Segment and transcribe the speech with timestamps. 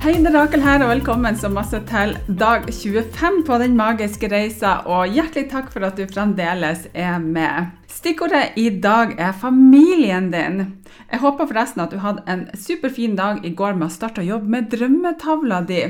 [0.00, 4.30] Hei, det er Rakel her, og velkommen så masse til dag 25 på Den magiske
[4.32, 4.78] reisa.
[4.88, 7.74] Og hjertelig takk for at du fremdeles er med.
[7.92, 10.62] Stikkordet i dag er familien din.
[11.10, 14.24] Jeg håper forresten at du hadde en superfin dag i går med å starte å
[14.24, 15.82] jobbe med drømmetavla di.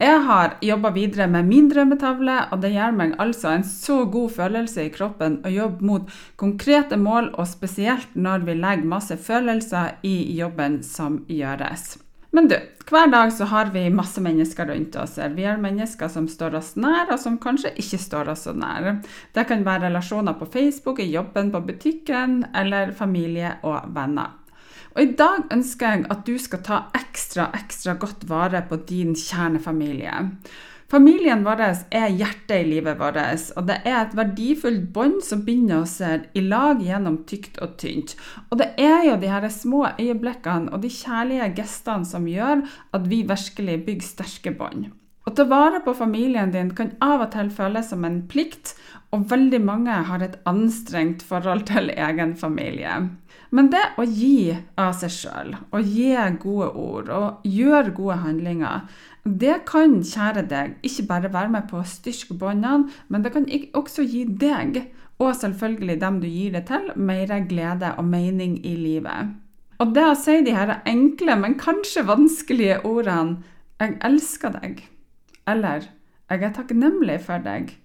[0.00, 4.32] Jeg har jobba videre med min drømmetavle, og det gir meg altså en så god
[4.38, 6.08] følelse i kroppen å jobbe mot
[6.40, 11.98] konkrete mål, og spesielt når vi legger masse følelser i jobben som gjøres.
[12.34, 12.56] Men du,
[12.88, 15.18] hver dag så har vi masse mennesker rundt oss.
[15.36, 19.02] Vi har mennesker som står oss nær, og som kanskje ikke står oss så nær.
[19.36, 24.41] Det kan være relasjoner på Facebook, i jobben, på butikken, eller familie og venner.
[24.92, 29.16] Og I dag ønsker jeg at du skal ta ekstra, ekstra godt vare på din
[29.16, 30.18] kjernefamilie.
[30.92, 33.16] Familien vår er hjertet i livet vårt,
[33.56, 38.12] og det er et verdifullt bånd som binder oss i lag gjennom tykt og tynt.
[38.50, 43.08] Og det er jo de her små øyeblikkene og de kjærlige gestene som gjør at
[43.08, 44.90] vi virkelig bygger sterke bånd.
[45.22, 48.74] Å ta vare på familien din kan av og til føles som en plikt,
[49.14, 52.96] og veldig mange har et anstrengt forhold til egen familie.
[53.54, 58.88] Men det å gi av seg sjøl, å gi gode ord og gjøre gode handlinger,
[59.22, 63.46] det kan, kjære deg, ikke bare være med på å styrke båndene, men det kan
[63.78, 64.80] også gi deg,
[65.22, 69.36] og selvfølgelig dem du gir det til, mer glede og mening i livet.
[69.78, 73.42] Og det å si de her enkle, men kanskje vanskelige ordene
[73.82, 74.82] 'Jeg elsker deg',
[75.46, 75.88] eller
[76.30, 77.76] 'Jeg er takknemlig for deg',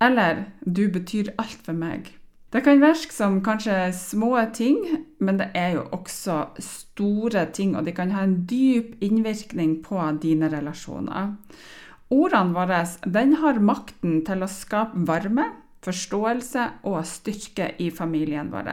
[0.00, 2.12] eller 'Du betyr alt for meg'.
[2.52, 4.78] Det kan virke som kanskje små ting,
[5.18, 9.98] men det er jo også store ting, og de kan ha en dyp innvirkning på
[10.22, 11.34] dine relasjoner.
[12.10, 15.44] Ordene våre den har makten til å skape varme,
[15.82, 18.70] forståelse og styrke i familien vår.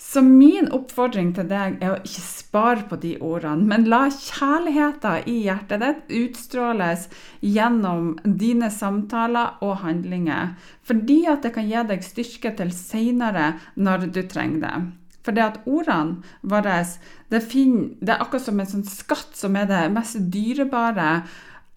[0.00, 5.28] Så min oppfordring til deg er å ikke spare på de ordene, men la kjærligheten
[5.28, 7.04] i hjertet ditt utstråles
[7.44, 10.54] gjennom dine samtaler og handlinger,
[10.88, 14.74] fordi at det kan gi deg styrke til seinere når du trenger det.
[15.20, 16.80] For det at ordene våre
[17.28, 21.10] det, det er akkurat som en sånn skatt som er det mest dyrebare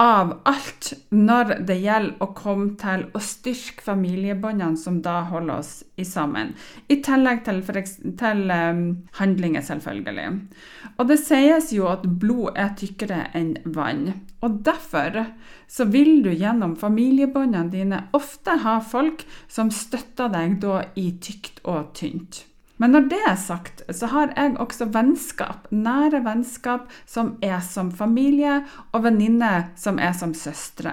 [0.01, 5.73] av alt når det gjelder å komme til å styrke familiebåndene som da holder oss
[6.01, 6.55] i sammen.
[6.89, 7.61] I tillegg til,
[8.17, 8.83] til um,
[9.19, 10.29] handlinger, selvfølgelig.
[10.97, 14.07] Og det sies jo at blod er tykkere enn vann.
[14.41, 15.21] Og derfor
[15.69, 21.61] så vil du gjennom familiebåndene dine ofte ha folk som støtter deg da i tykt
[21.69, 22.43] og tynt.
[22.83, 27.93] Men når det er sagt, så har jeg også vennskap, nære vennskap som er som
[27.95, 28.57] familie,
[28.91, 30.91] og venninner som er som søstre.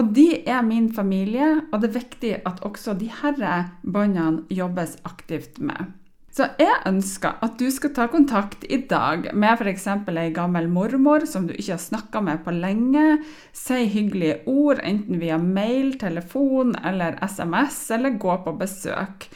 [0.00, 4.96] Og de er min familie, og det er viktig at også de herre båndene jobbes
[5.04, 5.92] aktivt med.
[6.32, 9.88] Så jeg ønsker at du skal ta kontakt i dag med f.eks.
[10.08, 13.18] ei gammel mormor som du ikke har snakka med på lenge.
[13.52, 19.28] Si hyggelige ord, enten via mail, telefon eller SMS, eller gå på besøk.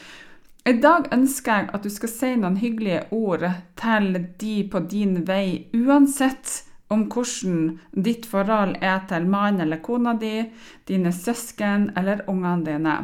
[0.64, 3.42] I dag ønsker jeg at du skal si noen hyggelige ord
[3.76, 7.74] til de på din vei, uansett om hvordan
[8.06, 10.46] ditt forhold er til mannen eller kona di,
[10.88, 12.96] dine søsken eller ungene dine.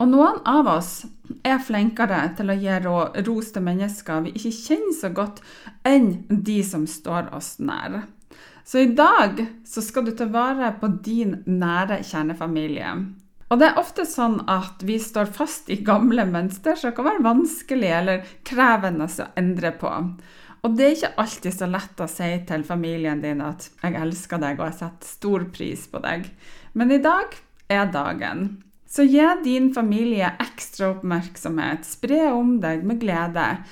[0.00, 1.04] Og noen av oss
[1.44, 5.44] er flinkere til å gi ros til mennesker vi ikke kjenner så godt,
[5.84, 8.06] enn de som står oss nær.
[8.64, 12.94] Så i dag så skal du ta vare på din nære kjernefamilie.
[13.52, 17.24] Og det er ofte sånn at vi står fast i gamle mønster som kan være
[17.26, 19.90] vanskelig eller krevende å endre på.
[20.62, 24.40] Og det er ikke alltid så lett å si til familien din at 'jeg elsker
[24.40, 26.30] deg og jeg setter stor pris på deg',
[26.72, 27.36] men i dag
[27.68, 28.62] er dagen.
[28.88, 33.64] Så gi din familie ekstra oppmerksomhet, spre om deg med glede.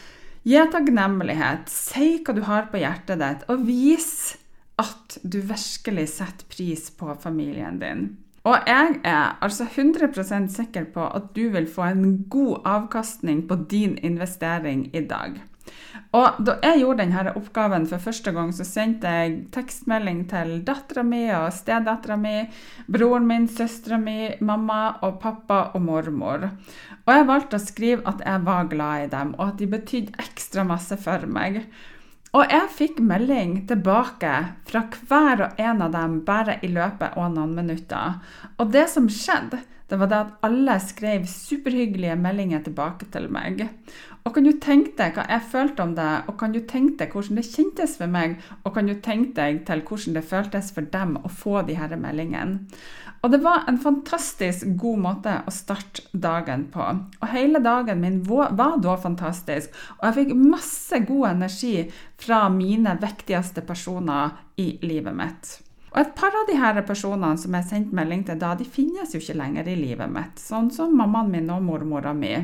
[0.44, 4.36] Gi takknemlighet, si hva du har på hjertet ditt, og vis
[4.80, 8.16] at du virkelig setter pris på familien din.
[8.48, 13.58] Og jeg er altså 100% sikker på at du vil få en god avkastning på
[13.70, 15.40] din investering i dag.
[16.16, 21.04] Og da jeg gjorde denne oppgaven for første gang, så sendte jeg tekstmelding til dattera
[21.06, 22.48] mi og stedattera mi,
[22.90, 26.48] broren min, søstera mi, mamma og pappa og mormor.
[27.04, 30.18] Og jeg valgte å skrive at jeg var glad i dem, og at de betydde
[30.24, 31.62] ekstra masse for meg.
[32.30, 34.32] Og jeg fikk melding tilbake
[34.68, 38.20] fra hver og en av dem bare i løpet av noen minutter.
[38.62, 39.58] Og det som skjedde,
[39.90, 43.64] det var det at alle skrev superhyggelige meldinger tilbake til meg.
[44.24, 47.14] Og kan du tenke deg hva jeg følte om det, og kan du tenke deg
[47.16, 50.86] hvordan det kjentes for meg, og kan du tenke deg til hvordan det føltes for
[50.92, 52.60] dem å få de her meldingene.
[53.20, 56.84] Og det var en fantastisk god måte å starte dagen på.
[57.20, 61.74] Og hele dagen min var da fantastisk, og jeg fikk masse god energi
[62.20, 65.58] fra mine viktigste personer i livet mitt.
[65.90, 69.10] Og et par av de her personene som jeg sendte melding til da, de finnes
[69.14, 72.36] jo ikke lenger i livet mitt, sånn som mammaen min og mormora mi.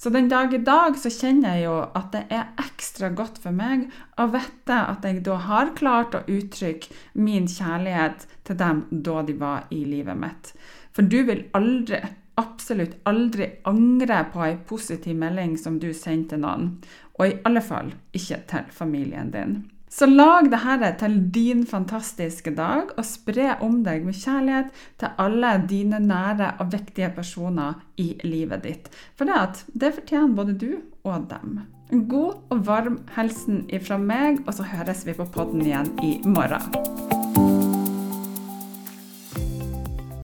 [0.00, 3.52] Så den dag i dag så kjenner jeg jo at det er ekstra godt for
[3.52, 3.82] meg
[4.16, 9.34] å vite at jeg da har klart å uttrykke min kjærlighet til dem da de
[9.42, 10.54] var i livet mitt.
[10.96, 12.00] For du vil aldri,
[12.40, 16.72] absolutt aldri angre på ei positiv melding som du sender til noen,
[17.20, 19.58] og i alle fall ikke til familien din.
[19.90, 24.70] Så lag dette til din fantastiske dag, og spre om deg med kjærlighet
[25.02, 28.88] til alle dine nære og viktige personer i livet ditt.
[29.18, 30.72] For det, det fortjener både du
[31.02, 31.62] og dem.
[31.90, 37.09] God og varm hilsen ifra meg, og så høres vi på podden igjen i morgen.